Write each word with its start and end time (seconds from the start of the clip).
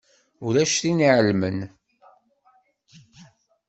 Ulac 0.45 0.71
tin 0.81 0.99
i 1.01 1.03
iɛelmen. 1.07 1.57